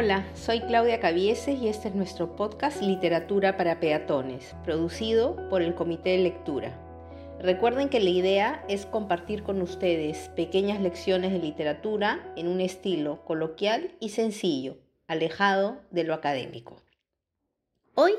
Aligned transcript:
Hola, 0.00 0.24
soy 0.36 0.60
Claudia 0.60 1.00
Cavieses 1.00 1.60
y 1.60 1.66
este 1.66 1.88
es 1.88 1.94
nuestro 1.96 2.36
podcast 2.36 2.80
Literatura 2.80 3.56
para 3.56 3.80
Peatones, 3.80 4.54
producido 4.62 5.48
por 5.48 5.60
el 5.60 5.74
Comité 5.74 6.10
de 6.10 6.18
Lectura. 6.18 6.78
Recuerden 7.40 7.88
que 7.88 7.98
la 7.98 8.10
idea 8.10 8.64
es 8.68 8.86
compartir 8.86 9.42
con 9.42 9.60
ustedes 9.60 10.28
pequeñas 10.36 10.80
lecciones 10.80 11.32
de 11.32 11.40
literatura 11.40 12.32
en 12.36 12.46
un 12.46 12.60
estilo 12.60 13.24
coloquial 13.24 13.90
y 13.98 14.10
sencillo, 14.10 14.76
alejado 15.08 15.80
de 15.90 16.04
lo 16.04 16.14
académico. 16.14 16.80
Hoy 17.96 18.12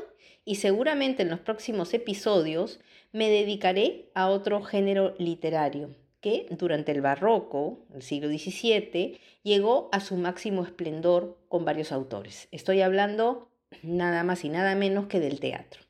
y 0.44 0.56
seguramente 0.56 1.24
en 1.24 1.30
los 1.30 1.40
próximos 1.40 1.94
episodios 1.94 2.82
me 3.14 3.30
dedicaré 3.30 4.12
a 4.16 4.28
otro 4.28 4.62
género 4.64 5.16
literario 5.18 5.96
que 6.22 6.48
durante 6.50 6.92
el 6.92 7.02
barroco, 7.02 7.80
el 7.94 8.02
siglo 8.02 8.30
XVII, 8.30 9.20
llegó 9.44 9.90
a 9.92 10.00
su 10.00 10.16
máximo 10.16 10.64
esplendor 10.64 11.38
con 11.48 11.66
varios 11.66 11.92
autores. 11.92 12.48
Estoy 12.52 12.82
hablando 12.82 13.50
nada 13.84 14.24
más 14.24 14.44
y 14.44 14.50
nada 14.50 14.76
menos 14.76 15.08
que 15.08 15.20
del 15.20 15.40
teatro. 15.40 15.82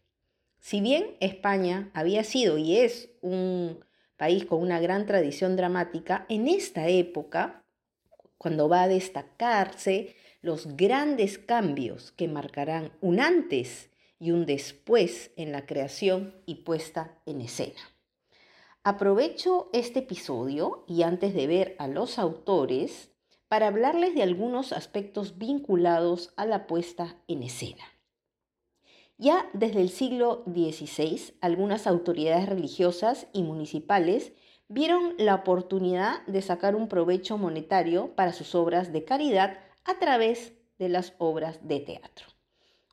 Si 0.59 0.81
bien 0.81 1.15
España 1.19 1.89
había 1.93 2.23
sido 2.23 2.57
y 2.57 2.77
es 2.77 3.09
un 3.21 3.83
país 4.17 4.45
con 4.45 4.61
una 4.61 4.79
gran 4.79 5.05
tradición 5.05 5.55
dramática, 5.55 6.25
en 6.29 6.47
esta 6.47 6.87
época, 6.89 7.63
cuando 8.37 8.69
va 8.69 8.83
a 8.83 8.87
destacarse 8.87 10.15
los 10.41 10.75
grandes 10.75 11.37
cambios 11.37 12.11
que 12.11 12.27
marcarán 12.27 12.91
un 13.01 13.19
antes 13.19 13.89
y 14.19 14.31
un 14.31 14.45
después 14.45 15.31
en 15.37 15.51
la 15.51 15.65
creación 15.65 16.35
y 16.45 16.55
puesta 16.55 17.17
en 17.25 17.41
escena. 17.41 17.79
Aprovecho 18.85 19.69
este 19.73 19.99
episodio 19.99 20.85
y 20.87 21.03
antes 21.03 21.33
de 21.33 21.47
ver 21.47 21.75
a 21.79 21.89
los 21.89 22.17
autores 22.17 23.11
para 23.49 23.67
hablarles 23.67 24.15
de 24.15 24.23
algunos 24.23 24.71
aspectos 24.71 25.37
vinculados 25.37 26.33
a 26.37 26.45
la 26.45 26.65
puesta 26.65 27.17
en 27.27 27.43
escena. 27.43 27.83
Ya 29.17 29.49
desde 29.51 29.81
el 29.81 29.89
siglo 29.89 30.45
XVI, 30.45 31.33
algunas 31.41 31.87
autoridades 31.87 32.47
religiosas 32.47 33.27
y 33.33 33.43
municipales 33.43 34.31
vieron 34.69 35.13
la 35.17 35.35
oportunidad 35.35 36.25
de 36.25 36.41
sacar 36.41 36.73
un 36.73 36.87
provecho 36.87 37.37
monetario 37.37 38.15
para 38.15 38.31
sus 38.31 38.55
obras 38.55 38.93
de 38.93 39.03
caridad 39.03 39.59
a 39.83 39.99
través 39.99 40.53
de 40.77 40.87
las 40.87 41.15
obras 41.17 41.67
de 41.67 41.81
teatro. 41.81 42.38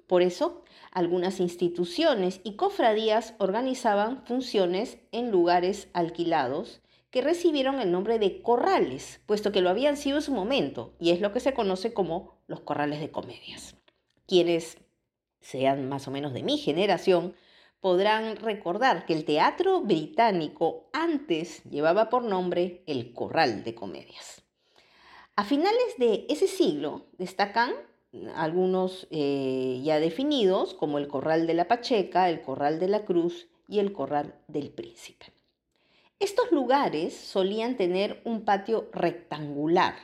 Por 0.07 0.23
eso, 0.23 0.65
algunas 0.93 1.41
instituciones 1.41 2.41
y 2.45 2.55
cofradías 2.55 3.35
organizaban 3.39 4.25
funciones 4.25 4.98
en 5.13 5.31
lugares 5.31 5.89
alquilados 5.93 6.81
que 7.11 7.23
recibieron 7.23 7.81
el 7.81 7.91
nombre 7.91 8.19
de 8.19 8.43
corrales, 8.43 9.21
puesto 9.27 9.51
que 9.51 9.63
lo 9.63 9.71
habían 9.71 9.97
sido 9.97 10.19
en 10.19 10.23
su 10.23 10.33
momento, 10.33 10.95
y 11.01 11.11
es 11.11 11.21
lo 11.21 11.33
que 11.33 11.41
se 11.41 11.55
conoce 11.55 11.93
como 11.93 12.39
los 12.47 12.61
corrales 12.61 13.01
de 13.01 13.11
comedias. 13.11 13.77
Quienes 14.27 14.79
sean 15.41 15.89
más 15.89 16.09
o 16.09 16.11
menos 16.11 16.33
de 16.33 16.43
mi 16.43 16.59
generación, 16.59 17.35
podrán 17.81 18.37
recordar 18.37 19.07
que 19.07 19.13
el 19.13 19.25
teatro 19.25 19.81
británico 19.81 20.89
antes 20.93 21.63
llevaba 21.65 22.09
por 22.11 22.25
nombre 22.25 22.83
el 22.87 23.13
corral 23.13 23.63
de 23.65 23.75
comedias. 23.75 24.43
A 25.37 25.45
finales 25.45 25.97
de 25.98 26.27
ese 26.29 26.48
siglo 26.48 27.07
destacan 27.19 27.75
algunos 28.35 29.07
eh, 29.11 29.81
ya 29.83 30.01
definidos, 30.01 30.75
como 30.75 30.99
el 30.99 31.09
Corral 31.09 31.47
de 31.47 31.55
la 31.55 31.69
Pacheca, 31.69 32.29
el 32.29 32.43
Corral 32.43 32.81
de 32.81 32.89
la 32.89 33.05
Cruz 33.05 33.48
y 33.69 33.79
el 33.79 33.93
Corral 33.93 34.35
del 34.48 34.71
Príncipe. 34.71 35.27
Estos 36.19 36.51
lugares 36.51 37.15
solían 37.15 37.77
tener 37.77 38.23
un 38.25 38.45
patio 38.47 38.89
rectangular. 38.93 39.95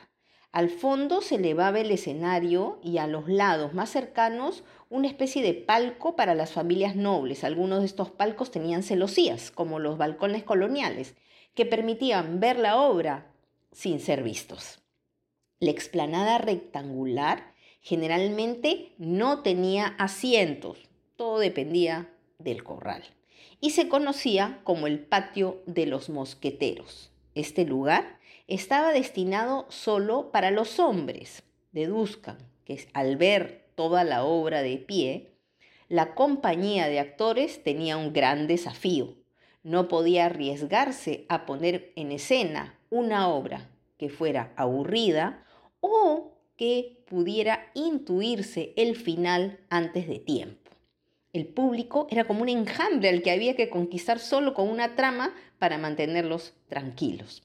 Al 0.51 0.69
fondo 0.69 1.21
se 1.21 1.35
elevaba 1.35 1.79
el 1.79 1.89
escenario 1.89 2.79
y 2.83 2.99
a 2.99 3.07
los 3.07 3.27
lados 3.27 3.73
más 3.73 3.89
cercanos 3.89 4.63
una 4.91 5.07
especie 5.07 5.41
de 5.41 5.55
palco 5.55 6.15
para 6.15 6.35
las 6.35 6.51
familias 6.51 6.95
nobles. 6.95 7.43
Algunos 7.43 7.79
de 7.79 7.87
estos 7.87 8.11
palcos 8.11 8.51
tenían 8.51 8.83
celosías, 8.83 9.49
como 9.49 9.79
los 9.79 9.97
balcones 9.97 10.43
coloniales, 10.43 11.15
que 11.55 11.65
permitían 11.65 12.39
ver 12.39 12.59
la 12.59 12.79
obra 12.79 13.31
sin 13.71 13.99
ser 13.99 14.21
vistos. 14.21 14.79
La 15.59 15.71
explanada 15.71 16.37
rectangular 16.37 17.52
Generalmente 17.85 18.93
no 18.97 19.43
tenía 19.43 19.87
asientos, 19.99 20.77
todo 21.17 21.39
dependía 21.39 22.09
del 22.39 22.63
corral. 22.63 23.03
Y 23.59 23.71
se 23.71 23.89
conocía 23.89 24.61
como 24.63 24.87
el 24.87 24.99
patio 24.99 25.61
de 25.65 25.85
los 25.85 26.09
mosqueteros. 26.09 27.11
Este 27.35 27.65
lugar 27.65 28.19
estaba 28.47 28.93
destinado 28.93 29.65
solo 29.67 30.31
para 30.31 30.49
los 30.49 30.79
hombres. 30.79 31.43
Deduzcan 31.73 32.37
que 32.63 32.87
al 32.93 33.17
ver 33.17 33.65
toda 33.75 34.05
la 34.05 34.23
obra 34.23 34.61
de 34.61 34.77
pie, 34.77 35.31
la 35.89 36.15
compañía 36.15 36.87
de 36.87 36.99
actores 36.99 37.63
tenía 37.63 37.97
un 37.97 38.13
gran 38.13 38.47
desafío. 38.47 39.15
No 39.61 39.89
podía 39.89 40.27
arriesgarse 40.27 41.25
a 41.27 41.45
poner 41.45 41.91
en 41.97 42.13
escena 42.13 42.79
una 42.89 43.27
obra 43.27 43.69
que 43.97 44.07
fuera 44.07 44.53
aburrida 44.55 45.43
o 45.81 46.32
que 46.57 47.03
pudiera 47.07 47.71
intuirse 47.73 48.73
el 48.75 48.95
final 48.95 49.59
antes 49.69 50.07
de 50.07 50.19
tiempo. 50.19 50.71
El 51.33 51.47
público 51.47 52.07
era 52.11 52.25
como 52.25 52.43
un 52.43 52.49
enjambre 52.49 53.09
al 53.09 53.23
que 53.23 53.31
había 53.31 53.55
que 53.55 53.69
conquistar 53.69 54.19
solo 54.19 54.53
con 54.53 54.69
una 54.69 54.95
trama 54.95 55.33
para 55.57 55.79
mantenerlos 55.79 56.53
tranquilos. 56.67 57.43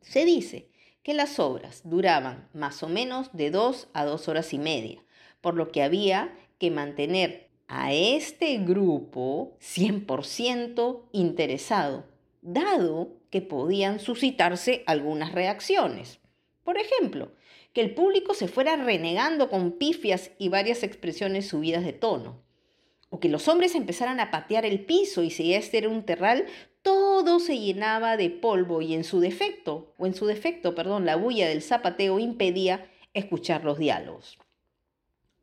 Se 0.00 0.24
dice 0.24 0.68
que 1.02 1.12
las 1.12 1.38
obras 1.38 1.82
duraban 1.84 2.48
más 2.54 2.82
o 2.82 2.88
menos 2.88 3.30
de 3.32 3.50
dos 3.50 3.88
a 3.92 4.04
dos 4.04 4.28
horas 4.28 4.52
y 4.54 4.58
media, 4.58 5.04
por 5.40 5.54
lo 5.54 5.70
que 5.70 5.82
había 5.82 6.34
que 6.58 6.70
mantener 6.70 7.48
a 7.68 7.92
este 7.92 8.58
grupo 8.58 9.56
100% 9.60 11.02
interesado, 11.12 12.06
dado 12.40 13.12
que 13.30 13.42
podían 13.42 14.00
suscitarse 14.00 14.84
algunas 14.86 15.32
reacciones. 15.32 16.20
Por 16.64 16.78
ejemplo, 16.78 17.32
que 17.76 17.82
el 17.82 17.92
público 17.92 18.32
se 18.32 18.48
fuera 18.48 18.74
renegando 18.76 19.50
con 19.50 19.72
pifias 19.72 20.30
y 20.38 20.48
varias 20.48 20.82
expresiones 20.82 21.48
subidas 21.48 21.84
de 21.84 21.92
tono. 21.92 22.42
O 23.10 23.20
que 23.20 23.28
los 23.28 23.48
hombres 23.48 23.74
empezaran 23.74 24.18
a 24.18 24.30
patear 24.30 24.64
el 24.64 24.86
piso 24.86 25.22
y 25.22 25.28
si 25.28 25.52
este 25.52 25.76
era 25.76 25.90
un 25.90 26.04
terral, 26.04 26.46
todo 26.80 27.38
se 27.38 27.58
llenaba 27.58 28.16
de 28.16 28.30
polvo 28.30 28.80
y 28.80 28.94
en 28.94 29.04
su 29.04 29.20
defecto, 29.20 29.92
o 29.98 30.06
en 30.06 30.14
su 30.14 30.24
defecto, 30.24 30.74
perdón, 30.74 31.04
la 31.04 31.16
bulla 31.16 31.48
del 31.50 31.60
zapateo 31.60 32.18
impedía 32.18 32.90
escuchar 33.12 33.62
los 33.62 33.76
diálogos. 33.76 34.38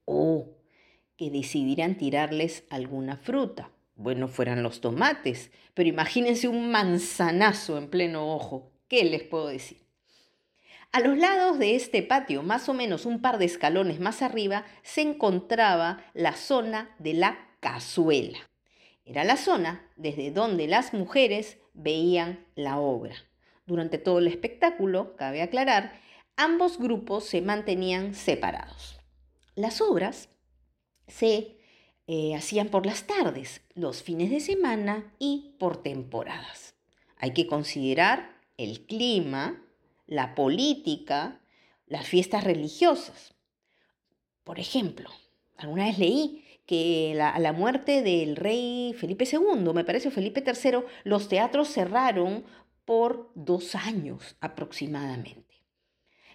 O 0.05 0.47
que 1.15 1.29
decidieran 1.29 1.99
tirarles 1.99 2.63
alguna 2.71 3.15
fruta. 3.15 3.69
Bueno, 3.95 4.27
fueran 4.27 4.63
los 4.63 4.81
tomates, 4.81 5.51
pero 5.75 5.87
imagínense 5.87 6.47
un 6.47 6.71
manzanazo 6.71 7.77
en 7.77 7.91
pleno 7.91 8.33
ojo. 8.33 8.71
¿Qué 8.87 9.03
les 9.03 9.21
puedo 9.21 9.49
decir? 9.49 9.83
A 10.93 10.99
los 10.99 11.17
lados 11.17 11.57
de 11.57 11.75
este 11.75 12.03
patio, 12.03 12.43
más 12.43 12.69
o 12.69 12.73
menos 12.75 13.07
un 13.07 13.19
par 13.19 13.39
de 13.39 13.45
escalones 13.45 13.99
más 13.99 14.21
arriba, 14.21 14.63
se 14.83 15.01
encontraba 15.01 16.05
la 16.13 16.33
zona 16.33 16.95
de 16.99 17.15
la 17.15 17.49
cazuela. 17.61 18.37
Era 19.03 19.23
la 19.23 19.35
zona 19.35 19.89
desde 19.95 20.29
donde 20.29 20.67
las 20.67 20.93
mujeres 20.93 21.57
veían 21.73 22.45
la 22.53 22.77
obra. 22.77 23.15
Durante 23.65 23.97
todo 23.97 24.19
el 24.19 24.27
espectáculo, 24.27 25.15
cabe 25.15 25.41
aclarar, 25.41 25.99
ambos 26.35 26.77
grupos 26.77 27.25
se 27.25 27.41
mantenían 27.41 28.13
separados. 28.13 28.99
Las 29.55 29.81
obras 29.81 30.29
se 31.07 31.57
eh, 32.05 32.35
hacían 32.35 32.67
por 32.69 32.85
las 32.85 33.07
tardes, 33.07 33.61
los 33.73 34.03
fines 34.03 34.29
de 34.29 34.41
semana 34.41 35.11
y 35.17 35.55
por 35.57 35.81
temporadas. 35.81 36.75
Hay 37.17 37.31
que 37.31 37.47
considerar 37.47 38.39
el 38.57 38.85
clima, 38.85 39.62
la 40.05 40.35
política, 40.35 41.41
las 41.87 42.07
fiestas 42.07 42.43
religiosas. 42.43 43.35
Por 44.43 44.59
ejemplo, 44.59 45.09
alguna 45.57 45.85
vez 45.85 45.97
leí 45.99 46.45
que 46.65 47.19
a 47.21 47.39
la 47.39 47.53
muerte 47.53 48.01
del 48.01 48.35
rey 48.35 48.95
Felipe 48.97 49.27
II, 49.29 49.73
me 49.73 49.83
parece 49.83 50.11
Felipe 50.11 50.43
III, 50.45 50.79
los 51.03 51.27
teatros 51.27 51.67
cerraron 51.69 52.45
por 52.85 53.31
dos 53.35 53.75
años 53.75 54.35
aproximadamente. 54.39 55.43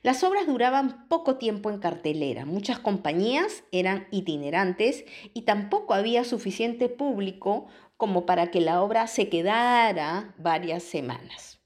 Las 0.03 0.23
obras 0.23 0.47
duraban 0.47 1.09
poco 1.09 1.37
tiempo 1.37 1.71
en 1.71 1.81
cartelera, 1.81 2.47
muchas 2.47 2.79
compañías 2.79 3.65
eran 3.73 4.07
itinerantes 4.11 5.05
y 5.35 5.43
tampoco 5.43 5.93
había 5.93 6.25
suficiente 6.25 6.89
público 6.89 7.67
como 7.97 8.25
para 8.25 8.51
que 8.51 8.61
la 8.61 8.81
obra 8.81 9.09
se 9.09 9.29
quedara 9.29 10.35
varias 10.39 10.85
semanas. 10.85 11.61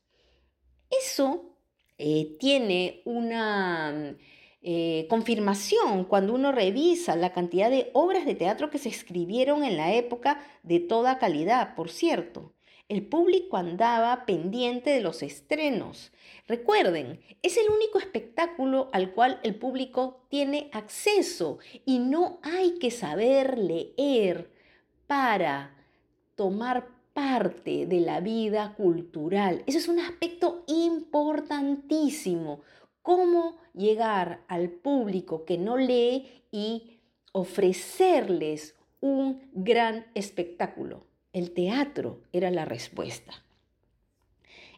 Eso 0.91 1.52
eh, 2.05 2.37
tiene 2.41 3.01
una 3.05 4.17
eh, 4.61 5.07
confirmación 5.09 6.05
cuando 6.05 6.35
uno 6.35 6.51
revisa 6.51 7.15
la 7.15 7.33
cantidad 7.33 7.71
de 7.71 7.91
obras 7.93 8.27
de 8.27 8.35
teatro 8.35 8.71
que 8.71 8.79
se 8.79 8.89
escribieron 8.89 9.63
en 9.63 9.77
la 9.77 9.95
época 9.95 10.41
de 10.65 10.81
toda 10.81 11.19
calidad, 11.19 11.77
por 11.77 11.91
cierto. 11.91 12.55
el 12.89 13.07
público 13.07 13.57
andaba 13.57 14.27
pendiente 14.27 14.91
de 14.91 15.01
los 15.01 15.23
estrenos. 15.23 16.11
Recuerden, 16.49 17.21
es 17.41 17.57
el 17.57 17.71
único 17.71 18.01
espectáculo 18.01 18.91
al 18.93 19.13
cual 19.13 19.39
el 19.45 19.55
público 19.55 20.27
tiene 20.29 20.71
acceso 20.73 21.59
y 21.87 22.01
no 22.01 22.41
hay 22.43 22.81
que 22.81 22.91
saber 22.91 23.59
leer 23.59 24.51
para 25.07 25.77
tomar 26.35 26.89
parte 27.13 27.87
de 27.87 28.01
la 28.01 28.21
vida 28.21 28.75
cultural. 28.77 29.63
Ese 29.67 29.79
es 29.79 29.89
un 29.89 30.01
aspecto 30.01 30.65
importantísimo. 30.67 32.61
Cómo 33.03 33.57
llegar 33.75 34.45
al 34.49 34.71
público 34.71 35.45
que 35.45 35.59
no 35.59 35.77
lee 35.77 36.45
y 36.51 37.01
ofrecerles 37.33 38.77
un 39.01 39.51
gran 39.53 40.07
espectáculo. 40.15 41.07
El 41.33 41.53
teatro 41.53 42.21
era 42.33 42.51
la 42.51 42.65
respuesta. 42.65 43.33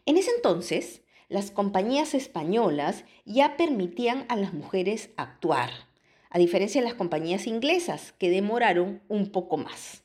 En 0.05 0.17
ese 0.17 0.31
entonces, 0.35 1.01
las 1.29 1.51
compañías 1.51 2.13
españolas 2.13 3.03
ya 3.25 3.57
permitían 3.57 4.25
a 4.29 4.35
las 4.35 4.53
mujeres 4.53 5.09
actuar, 5.17 5.71
a 6.29 6.37
diferencia 6.37 6.81
de 6.81 6.87
las 6.87 6.95
compañías 6.95 7.47
inglesas, 7.47 8.13
que 8.13 8.29
demoraron 8.29 9.01
un 9.07 9.31
poco 9.31 9.57
más. 9.57 10.03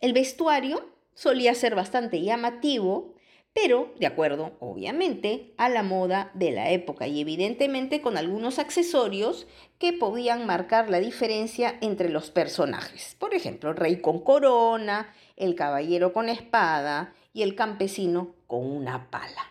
El 0.00 0.12
vestuario 0.12 0.93
solía 1.14 1.54
ser 1.54 1.74
bastante 1.74 2.20
llamativo, 2.20 3.14
pero 3.52 3.94
de 4.00 4.06
acuerdo, 4.06 4.52
obviamente, 4.58 5.54
a 5.56 5.68
la 5.68 5.84
moda 5.84 6.30
de 6.34 6.50
la 6.50 6.70
época 6.70 7.06
y 7.06 7.20
evidentemente 7.20 8.00
con 8.00 8.16
algunos 8.16 8.58
accesorios 8.58 9.46
que 9.78 9.92
podían 9.92 10.44
marcar 10.44 10.90
la 10.90 10.98
diferencia 10.98 11.78
entre 11.80 12.08
los 12.08 12.30
personajes. 12.30 13.16
Por 13.18 13.32
ejemplo, 13.32 13.70
el 13.70 13.76
rey 13.76 14.00
con 14.00 14.18
corona, 14.18 15.14
el 15.36 15.54
caballero 15.54 16.12
con 16.12 16.28
espada 16.28 17.14
y 17.32 17.42
el 17.42 17.54
campesino 17.54 18.34
con 18.48 18.66
una 18.66 19.08
pala. 19.10 19.50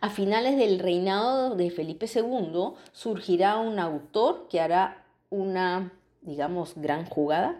A 0.00 0.10
finales 0.10 0.56
del 0.56 0.78
reinado 0.78 1.56
de 1.56 1.70
Felipe 1.70 2.06
II 2.12 2.74
surgirá 2.92 3.56
un 3.56 3.78
autor 3.78 4.48
que 4.48 4.60
hará 4.60 5.04
una, 5.30 5.92
digamos, 6.22 6.74
gran 6.76 7.06
jugada 7.06 7.56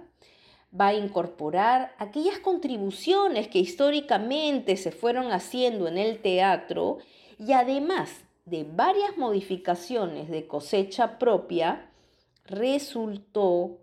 va 0.79 0.89
a 0.89 0.95
incorporar 0.95 1.95
aquellas 1.99 2.39
contribuciones 2.39 3.49
que 3.49 3.59
históricamente 3.59 4.77
se 4.77 4.91
fueron 4.91 5.33
haciendo 5.33 5.87
en 5.87 5.99
el 5.99 6.21
teatro 6.21 6.99
y 7.39 7.53
además 7.53 8.11
de 8.47 8.65
varias 8.65 9.17
modificaciones 9.19 10.29
de 10.29 10.47
cosecha 10.47 11.19
propia, 11.19 11.91
resultó 12.47 13.79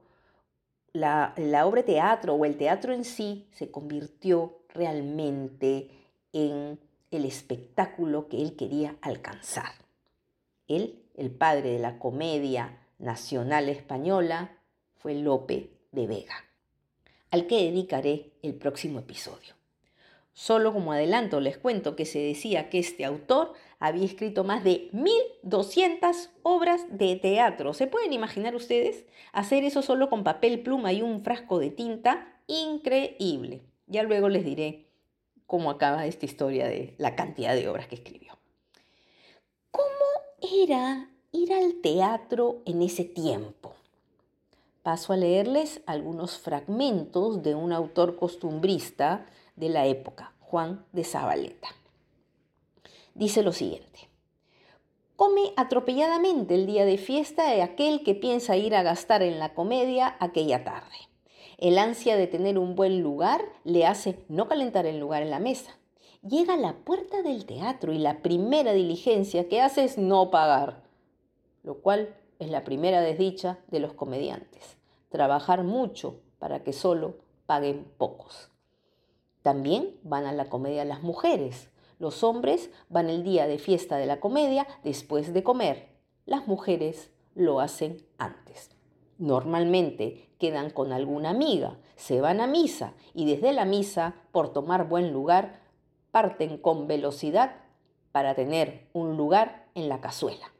la, 0.91 1.33
obra 1.65 1.81
de 1.81 1.93
teatro 1.93 2.33
o 2.33 2.45
el 2.45 2.57
teatro 2.57 2.93
en 2.93 3.05
sí 3.05 3.47
se 3.51 3.71
convirtió 3.71 4.59
realmente 4.69 5.89
en 6.33 6.79
el 7.11 7.25
espectáculo 7.25 8.27
que 8.27 8.41
él 8.41 8.55
quería 8.55 8.95
alcanzar. 9.01 9.71
Él, 10.67 10.99
el 11.15 11.31
padre 11.31 11.71
de 11.71 11.79
la 11.79 11.99
comedia 11.99 12.77
nacional 12.97 13.69
española, 13.69 14.51
fue 14.97 15.15
Lope 15.15 15.71
de 15.91 16.07
Vega 16.07 16.48
al 17.31 17.47
que 17.47 17.63
dedicaré 17.63 18.31
el 18.41 18.55
próximo 18.55 18.99
episodio. 18.99 19.59
Solo 20.33 20.71
como 20.71 20.93
adelanto 20.93 21.41
les 21.41 21.57
cuento 21.57 21.95
que 21.95 22.05
se 22.05 22.19
decía 22.19 22.69
que 22.69 22.79
este 22.79 23.03
autor 23.03 23.53
había 23.79 24.05
escrito 24.05 24.43
más 24.43 24.63
de 24.63 24.89
1200 24.93 26.29
obras 26.43 26.85
de 26.89 27.17
teatro. 27.17 27.73
¿Se 27.73 27.87
pueden 27.87 28.13
imaginar 28.13 28.55
ustedes 28.55 29.05
hacer 29.33 29.63
eso 29.63 29.81
solo 29.81 30.09
con 30.09 30.23
papel, 30.23 30.61
pluma 30.61 30.93
y 30.93 31.01
un 31.01 31.21
frasco 31.21 31.59
de 31.59 31.71
tinta? 31.71 32.41
Increíble. 32.47 33.63
Ya 33.87 34.03
luego 34.03 34.29
les 34.29 34.45
diré 34.45 34.87
cómo 35.45 35.71
acaba 35.71 36.05
esta 36.05 36.25
historia 36.25 36.67
de 36.67 36.93
la 36.97 37.15
cantidad 37.15 37.53
de 37.53 37.67
obras 37.67 37.87
que 37.87 37.95
escribió. 37.95 38.37
¿Cómo 39.71 39.87
era 40.63 41.09
ir 41.31 41.51
al 41.51 41.81
teatro 41.81 42.61
en 42.65 42.81
ese 42.81 43.03
tiempo? 43.03 43.75
Paso 44.89 45.13
a 45.13 45.17
leerles 45.17 45.83
algunos 45.85 46.39
fragmentos 46.39 47.43
de 47.43 47.53
un 47.53 47.73
autor 47.73 48.15
costumbrista 48.15 49.27
de 49.55 49.69
la 49.69 49.85
época, 49.85 50.33
Juan 50.39 50.83
de 50.93 51.03
Zabaleta. 51.03 51.67
Dice 53.13 53.43
lo 53.43 53.51
siguiente. 53.51 54.09
Come 55.15 55.53
atropelladamente 55.57 56.55
el 56.55 56.65
día 56.65 56.85
de 56.85 56.97
fiesta 56.97 57.51
de 57.51 57.61
aquel 57.61 58.01
que 58.01 58.15
piensa 58.15 58.57
ir 58.57 58.73
a 58.73 58.81
gastar 58.81 59.21
en 59.21 59.37
la 59.37 59.53
comedia 59.53 60.17
aquella 60.19 60.63
tarde. 60.63 60.95
El 61.59 61.77
ansia 61.77 62.17
de 62.17 62.25
tener 62.25 62.57
un 62.57 62.75
buen 62.75 63.03
lugar 63.03 63.41
le 63.65 63.85
hace 63.85 64.17
no 64.27 64.47
calentar 64.47 64.87
el 64.87 64.99
lugar 64.99 65.21
en 65.21 65.29
la 65.29 65.39
mesa. 65.39 65.77
Llega 66.27 66.55
a 66.55 66.57
la 66.57 66.73
puerta 66.77 67.21
del 67.21 67.45
teatro 67.45 67.93
y 67.93 67.99
la 67.99 68.23
primera 68.23 68.73
diligencia 68.73 69.47
que 69.49 69.61
hace 69.61 69.83
es 69.83 69.99
no 69.99 70.31
pagar, 70.31 70.81
lo 71.61 71.75
cual 71.75 72.15
es 72.39 72.49
la 72.49 72.63
primera 72.63 73.01
desdicha 73.01 73.59
de 73.67 73.81
los 73.81 73.93
comediantes 73.93 74.78
trabajar 75.09 75.63
mucho 75.63 76.21
para 76.37 76.63
que 76.63 76.73
solo 76.73 77.17
paguen 77.45 77.85
pocos. 77.97 78.49
También 79.41 79.97
van 80.03 80.25
a 80.25 80.31
la 80.31 80.49
comedia 80.49 80.85
las 80.85 81.01
mujeres. 81.01 81.69
Los 81.97 82.23
hombres 82.23 82.69
van 82.89 83.09
el 83.09 83.23
día 83.23 83.47
de 83.47 83.57
fiesta 83.57 83.97
de 83.97 84.05
la 84.05 84.19
comedia 84.19 84.67
después 84.83 85.33
de 85.33 85.43
comer. 85.43 85.89
Las 86.25 86.47
mujeres 86.47 87.11
lo 87.35 87.59
hacen 87.59 88.05
antes. 88.17 88.71
Normalmente 89.17 90.29
quedan 90.39 90.69
con 90.69 90.93
alguna 90.93 91.31
amiga, 91.31 91.77
se 91.95 92.21
van 92.21 92.39
a 92.39 92.47
misa 92.47 92.93
y 93.13 93.25
desde 93.25 93.51
la 93.51 93.65
misa, 93.65 94.15
por 94.31 94.53
tomar 94.53 94.87
buen 94.87 95.11
lugar, 95.11 95.59
parten 96.11 96.57
con 96.57 96.87
velocidad 96.87 97.55
para 98.11 98.35
tener 98.35 98.87
un 98.93 99.17
lugar 99.17 99.67
en 99.75 99.89
la 99.89 99.99
cazuela. 99.99 100.51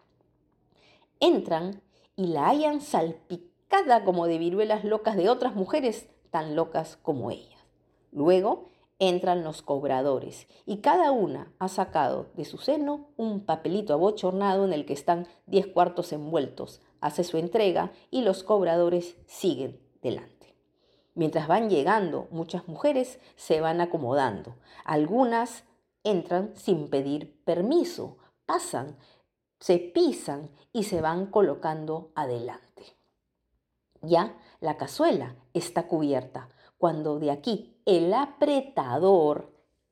Entran 1.19 1.81
y 2.15 2.27
la 2.27 2.49
hayan 2.49 2.81
salpicado 2.81 3.48
cada 3.69 4.03
como 4.03 4.27
de 4.27 4.37
viruelas 4.37 4.83
locas 4.83 5.15
de 5.15 5.29
otras 5.29 5.55
mujeres 5.55 6.09
tan 6.31 6.55
locas 6.55 6.97
como 6.97 7.31
ellas. 7.31 7.63
Luego 8.11 8.65
entran 8.97 9.43
los 9.43 9.61
cobradores 9.61 10.47
y 10.65 10.77
cada 10.77 11.11
una 11.11 11.53
ha 11.59 11.69
sacado 11.69 12.27
de 12.35 12.43
su 12.43 12.57
seno 12.57 13.07
un 13.15 13.45
papelito 13.45 13.93
abochornado 13.93 14.65
en 14.65 14.73
el 14.73 14.85
que 14.85 14.93
están 14.93 15.27
diez 15.45 15.67
cuartos 15.67 16.11
envueltos. 16.11 16.81
Hace 16.99 17.23
su 17.23 17.37
entrega 17.37 17.93
y 18.11 18.23
los 18.23 18.43
cobradores 18.43 19.15
siguen 19.25 19.79
delante. 20.01 20.55
Mientras 21.13 21.47
van 21.47 21.69
llegando, 21.69 22.27
muchas 22.31 22.67
mujeres 22.67 23.19
se 23.35 23.61
van 23.61 23.81
acomodando. 23.81 24.55
Algunas 24.83 25.63
entran 26.03 26.51
sin 26.55 26.89
pedir 26.89 27.41
permiso, 27.43 28.17
pasan, 28.45 28.97
se 29.59 29.77
pisan 29.79 30.49
y 30.73 30.83
se 30.83 31.01
van 31.01 31.27
colocando 31.27 32.11
adelante. 32.15 32.68
Ya 34.01 34.35
la 34.59 34.77
cazuela 34.77 35.35
está 35.53 35.87
cubierta. 35.87 36.49
Cuando 36.77 37.19
de 37.19 37.31
aquí 37.31 37.75
el 37.85 38.13
apretador, 38.13 39.51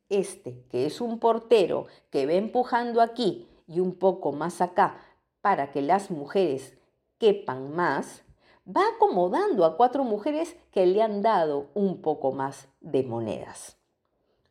este 0.10 0.64
que 0.70 0.86
es 0.86 1.02
un 1.02 1.20
portero 1.20 1.88
que 2.10 2.26
va 2.26 2.34
empujando 2.34 3.02
aquí 3.02 3.48
y 3.68 3.80
un 3.80 3.96
poco 3.96 4.32
más 4.32 4.62
acá 4.62 5.00
para 5.42 5.72
que 5.72 5.82
las 5.82 6.12
mujeres 6.12 6.78
quepan 7.18 7.76
más, 7.76 8.24
va 8.68 8.82
acomodando 8.96 9.66
a 9.66 9.78
cuatro 9.78 10.04
mujeres 10.04 10.56
que 10.72 10.86
le 10.86 11.02
han 11.02 11.22
dado 11.22 11.68
un 11.74 12.02
poco 12.02 12.32
más 12.32 12.68
de 12.82 13.04
monedas. 13.04 13.78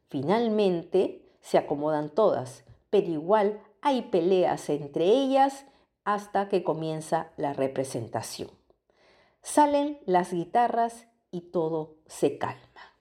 Finalmente 0.08 1.22
se 1.40 1.58
acomodan 1.58 2.10
todas, 2.10 2.64
pero 2.90 3.08
igual 3.08 3.60
hay 3.82 4.02
peleas 4.02 4.68
entre 4.68 5.04
ellas 5.04 5.66
hasta 6.04 6.48
que 6.48 6.62
comienza 6.62 7.30
la 7.36 7.52
representación. 7.52 8.50
Salen 9.48 10.00
las 10.06 10.32
guitarras 10.32 11.06
y 11.30 11.52
todo 11.52 11.98
se 12.06 12.36
calma. 12.36 12.96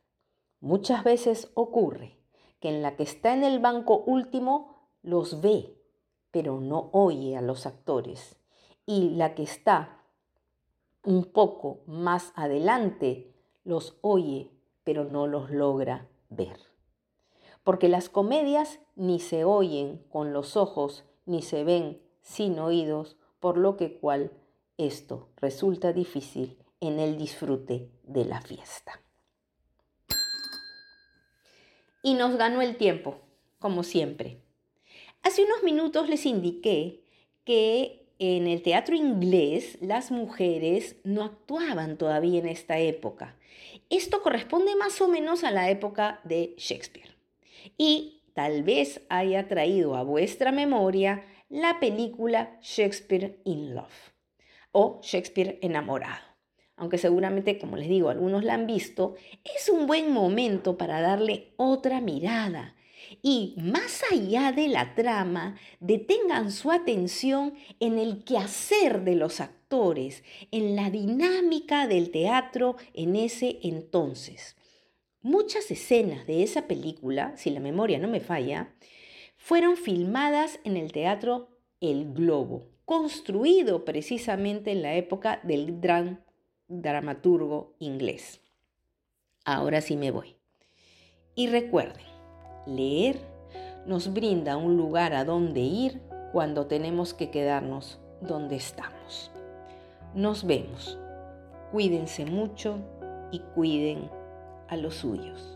Muchas 0.59 1.03
veces 1.03 1.51
ocurre 1.55 2.19
que 2.59 2.69
en 2.69 2.83
la 2.83 2.95
que 2.95 3.01
está 3.01 3.33
en 3.33 3.43
el 3.43 3.57
banco 3.57 4.03
último 4.05 4.91
los 5.01 5.41
ve, 5.41 5.75
pero 6.29 6.61
no 6.61 6.91
oye 6.93 7.35
a 7.35 7.41
los 7.41 7.65
actores. 7.65 8.37
Y 8.85 9.09
la 9.15 9.33
que 9.33 9.41
está 9.41 10.03
un 11.03 11.23
poco 11.23 11.79
más 11.87 12.31
adelante 12.35 13.33
los 13.63 13.97
oye, 14.01 14.51
pero 14.83 15.03
no 15.03 15.25
los 15.25 15.49
logra 15.49 16.07
ver. 16.29 16.59
Porque 17.63 17.89
las 17.89 18.07
comedias 18.07 18.79
ni 18.95 19.19
se 19.19 19.45
oyen 19.45 20.05
con 20.09 20.31
los 20.31 20.55
ojos, 20.57 21.05
ni 21.25 21.41
se 21.41 21.63
ven 21.63 22.03
sin 22.21 22.59
oídos, 22.59 23.17
por 23.39 23.57
lo 23.57 23.77
que 23.77 23.97
cual 23.97 24.31
esto 24.77 25.29
resulta 25.37 25.93
difícil 25.93 26.57
en 26.81 26.99
el 26.99 27.17
disfrute 27.17 27.89
de 28.03 28.25
la 28.25 28.41
fiesta. 28.41 29.01
Y 32.03 32.13
nos 32.13 32.35
ganó 32.37 32.61
el 32.61 32.77
tiempo, 32.77 33.21
como 33.59 33.83
siempre. 33.83 34.41
Hace 35.23 35.43
unos 35.43 35.63
minutos 35.63 36.07
les 36.07 36.25
indiqué 36.25 37.01
que 37.45 38.07
en 38.19 38.47
el 38.47 38.61
teatro 38.61 38.95
inglés 38.95 39.77
las 39.81 40.11
mujeres 40.11 40.97
no 41.03 41.23
actuaban 41.23 41.97
todavía 41.97 42.39
en 42.39 42.47
esta 42.47 42.77
época. 42.77 43.35
Esto 43.89 44.21
corresponde 44.21 44.75
más 44.75 45.01
o 45.01 45.07
menos 45.07 45.43
a 45.43 45.51
la 45.51 45.69
época 45.69 46.21
de 46.23 46.53
Shakespeare. 46.57 47.15
Y 47.77 48.21
tal 48.33 48.63
vez 48.63 49.01
haya 49.09 49.47
traído 49.47 49.95
a 49.95 50.03
vuestra 50.03 50.51
memoria 50.51 51.25
la 51.49 51.79
película 51.79 52.59
Shakespeare 52.61 53.39
in 53.45 53.73
Love 53.73 54.14
o 54.77 54.99
Shakespeare 55.01 55.57
enamorado. 55.61 56.25
Aunque 56.75 56.97
seguramente, 56.97 57.57
como 57.57 57.77
les 57.77 57.87
digo, 57.87 58.09
algunos 58.09 58.43
la 58.43 58.55
han 58.55 58.67
visto, 58.67 59.15
es 59.55 59.69
un 59.69 59.87
buen 59.87 60.11
momento 60.11 60.77
para 60.77 60.99
darle 60.99 61.53
otra 61.55 62.01
mirada. 62.01 62.75
Y 63.21 63.55
más 63.57 64.03
allá 64.11 64.51
de 64.51 64.67
la 64.67 64.93
trama, 64.93 65.57
detengan 65.79 66.51
su 66.51 66.71
atención 66.71 67.53
en 67.79 67.97
el 67.97 68.25
quehacer 68.25 69.05
de 69.05 69.15
los 69.15 69.39
actores, 69.39 70.25
en 70.51 70.75
la 70.75 70.89
dinámica 70.89 71.87
del 71.87 72.11
teatro 72.11 72.75
en 72.93 73.15
ese 73.15 73.59
entonces. 73.63 74.57
Muchas 75.21 75.71
escenas 75.71 76.27
de 76.27 76.43
esa 76.43 76.67
película, 76.67 77.37
si 77.37 77.49
la 77.49 77.61
memoria 77.61 77.97
no 77.97 78.09
me 78.09 78.19
falla, 78.19 78.75
fueron 79.37 79.77
filmadas 79.77 80.59
en 80.65 80.75
el 80.75 80.91
teatro 80.91 81.47
El 81.79 82.13
Globo, 82.13 82.74
construido 82.85 83.83
precisamente 83.83 84.71
en 84.71 84.81
la 84.81 84.95
época 84.95 85.39
del 85.43 85.79
gran 85.79 86.23
dramaturgo 86.67 87.75
inglés. 87.79 88.41
Ahora 89.43 89.81
sí 89.81 89.97
me 89.97 90.11
voy. 90.11 90.35
Y 91.35 91.47
recuerden, 91.47 92.05
leer 92.65 93.19
nos 93.85 94.13
brinda 94.13 94.57
un 94.57 94.77
lugar 94.77 95.13
a 95.13 95.25
donde 95.25 95.61
ir 95.61 96.01
cuando 96.31 96.65
tenemos 96.65 97.13
que 97.13 97.29
quedarnos 97.29 97.99
donde 98.21 98.55
estamos. 98.55 99.31
Nos 100.15 100.45
vemos. 100.45 100.97
Cuídense 101.71 102.25
mucho 102.25 102.79
y 103.31 103.39
cuiden 103.39 104.09
a 104.67 104.77
los 104.77 104.95
suyos. 104.95 105.54